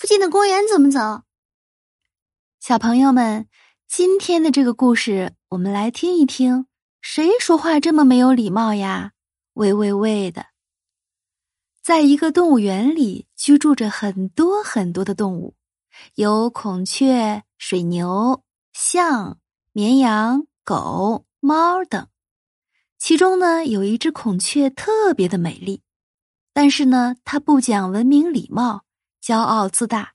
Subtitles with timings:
[0.00, 1.24] 附近的公园怎么走？
[2.58, 3.46] 小朋友们，
[3.86, 6.64] 今天的这个故事，我们来听一听，
[7.02, 9.12] 谁说话这么没有礼貌呀？
[9.52, 10.46] 喂喂喂的！
[11.82, 15.54] 在一个动物园里，居住着很多很多的动物，
[16.14, 18.42] 有孔雀、水牛、
[18.72, 19.38] 象、
[19.72, 22.08] 绵羊、狗、猫等。
[22.98, 25.82] 其中呢，有一只孔雀特别的美丽，
[26.54, 28.84] 但是呢，它不讲文明礼貌，
[29.22, 30.14] 骄傲自大。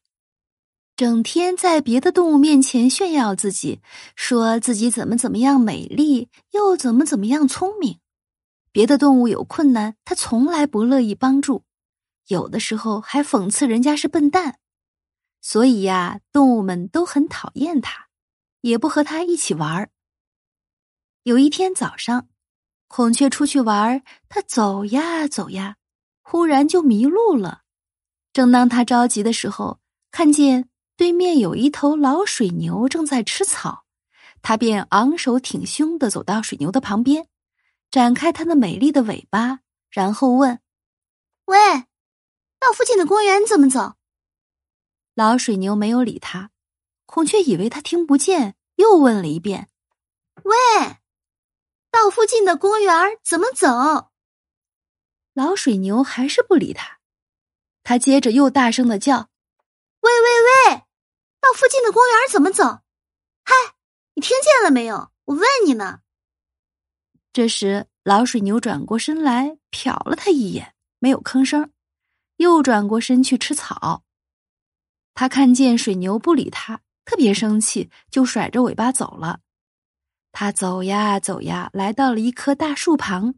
[0.95, 3.81] 整天在别的动物面前炫耀自己，
[4.15, 7.99] 说自己怎么怎么样美丽，又怎么怎么样聪明。
[8.71, 11.63] 别的动物有困难，他从来不乐意帮助，
[12.27, 14.59] 有的时候还讽刺人家是笨蛋。
[15.41, 18.07] 所以呀，动物们都很讨厌他，
[18.61, 19.89] 也不和他一起玩儿。
[21.23, 22.29] 有一天早上，
[22.87, 25.75] 孔雀出去玩，它走呀走呀，
[26.21, 27.64] 忽然就迷路了。
[28.35, 29.79] 正当他着急的时候，
[30.11, 30.67] 看见。
[30.97, 33.85] 对面有一头老水牛正在吃草，
[34.41, 37.27] 他便昂首挺胸的走到水牛的旁边，
[37.91, 40.61] 展开它的美丽的尾巴，然后问
[41.47, 41.57] ：“喂，
[42.59, 43.95] 到附近的公园怎么走？”
[45.15, 46.51] 老水牛没有理他，
[47.05, 49.67] 孔雀以为他听不见，又问了一遍
[50.43, 50.55] ：“喂，
[51.91, 54.11] 到附近的公园怎么走？”
[55.35, 56.99] 老水牛还是不理他，
[57.85, 59.29] 他接着又大声的叫
[60.01, 60.81] ：“喂喂喂！”
[61.39, 62.63] 到附近的公园怎么走？
[63.43, 63.53] 嗨，
[64.15, 65.11] 你听见了没有？
[65.25, 65.99] 我问你呢。
[67.31, 71.71] 这时，老水牛转过身来，瞟了他一眼，没有吭声，
[72.37, 74.03] 又转过身去吃草。
[75.13, 79.41] 他看见水牛不理他，特别生气，就甩着尾巴走了。
[80.31, 83.35] 他走呀走呀，来到了一棵大树旁，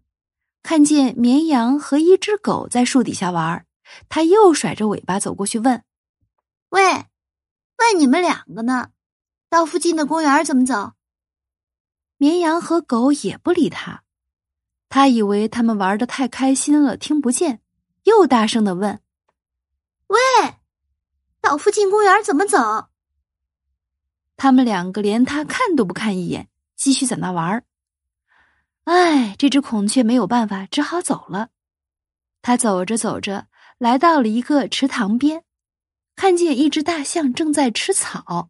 [0.64, 3.66] 看见绵羊和一只狗在树底下玩儿，
[4.10, 5.84] 他又甩着尾巴走过去问
[6.70, 7.06] ：“喂。”
[7.80, 8.90] 问你们两个呢，
[9.50, 10.94] 到附近的公园怎么走？
[12.18, 14.02] 绵羊和狗也不理他，
[14.90, 17.62] 他以为他们玩的太开心了，听不见，
[18.02, 19.00] 又大声的问
[20.08, 20.18] ：“喂，
[21.40, 22.90] 到附近公园怎么走？”
[24.36, 27.64] 他们两个连他看都不看一眼，继续在那玩。
[28.86, 31.50] 哎，这只孔雀没有办法，只好走了。
[32.42, 35.44] 他走着走着，来到了一个池塘边。
[36.16, 38.50] 看见一只大象正在吃草，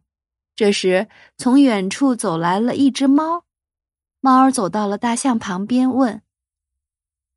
[0.56, 3.44] 这时从远处走来了一只猫。
[4.20, 6.22] 猫儿走到了大象旁边，问：“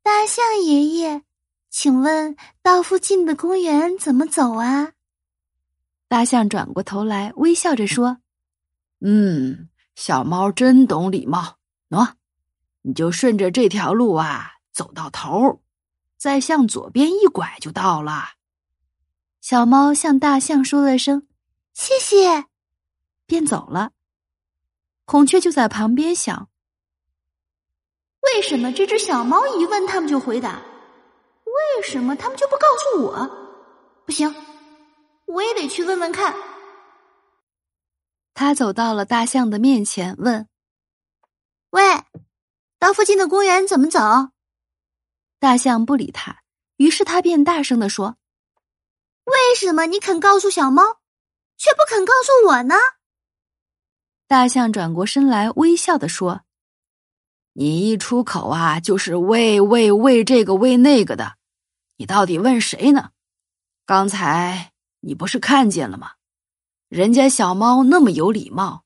[0.02, 1.22] 大象爷爷，
[1.68, 4.94] 请问到附近的公园怎么走啊？”
[6.08, 8.16] 大象转过头来，微笑着说
[9.04, 11.58] ：“嗯，小猫真懂礼貌。
[11.90, 12.14] 喏，
[12.80, 15.60] 你就顺着这条路啊，走到头，
[16.22, 18.34] 再向左边一拐就到了。”
[19.42, 21.26] 小猫向大象说了声
[21.74, 22.44] “谢谢”，
[23.26, 23.90] 便走了。
[25.04, 26.48] 孔雀就在旁边想：
[28.20, 30.62] 为什么这只小猫一问他们就回答？
[31.44, 33.28] 为什么他们就不告诉我？
[34.06, 34.32] 不行，
[35.26, 36.36] 我也得去问问看。
[38.32, 40.48] 他走到了大象的面前，问
[41.70, 41.82] ：“喂，
[42.78, 43.98] 到附近的公园怎么走？”
[45.42, 46.44] 大象不理他，
[46.76, 48.16] 于是他便大声的说。
[49.24, 51.00] 为什么你肯告诉小猫，
[51.56, 52.76] 却不肯告诉我呢？
[54.28, 56.42] 大象转过身来，微笑的说
[57.54, 61.34] ：“你一出口啊，就是喂喂喂这个喂那个的，
[61.96, 63.10] 你到底问谁呢？
[63.84, 64.70] 刚才
[65.00, 66.12] 你不是看见了吗？
[66.88, 68.84] 人家小猫那么有礼貌，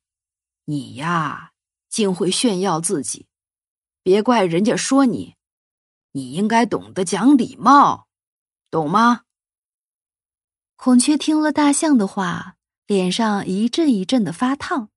[0.65, 1.53] 你呀
[1.91, 3.27] 竟会炫耀自己，
[4.03, 5.37] 别怪人家说你，
[6.17, 8.09] 你应该懂得讲礼貌，
[8.71, 9.25] 懂吗？”
[10.77, 12.57] 孔雀听了大象的话，
[12.87, 14.89] 脸上一阵一阵的发烫。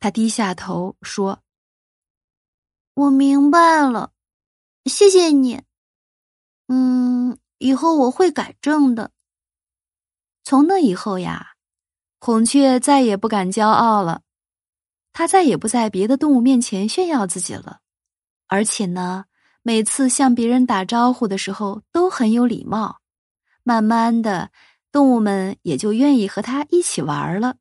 [0.00, 1.42] 他低下头说
[2.94, 4.12] ：“我明白了，
[4.86, 5.62] 谢谢你。
[6.68, 9.10] 嗯，以后我会改正的。”
[10.42, 11.56] 从那以后呀，
[12.18, 14.22] 孔雀再也不敢骄傲了，
[15.12, 17.80] 它再也不在别的动物面前炫耀自己了，
[18.46, 19.24] 而且呢，
[19.64, 23.00] 每次向别人打招呼的时候都很有礼貌。
[23.64, 24.50] 慢慢的。
[24.94, 27.56] 动物们也就愿意和他一起玩了。